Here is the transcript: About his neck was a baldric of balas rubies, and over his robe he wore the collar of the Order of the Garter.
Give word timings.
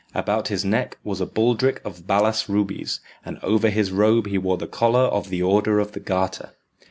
About 0.15 0.47
his 0.47 0.65
neck 0.65 0.97
was 1.03 1.21
a 1.21 1.27
baldric 1.27 1.79
of 1.85 2.07
balas 2.07 2.49
rubies, 2.49 3.01
and 3.23 3.37
over 3.43 3.69
his 3.69 3.91
robe 3.91 4.25
he 4.25 4.37
wore 4.39 4.57
the 4.57 4.65
collar 4.65 5.01
of 5.03 5.29
the 5.29 5.43
Order 5.43 5.79
of 5.79 5.91
the 5.91 5.99
Garter. 5.99 6.53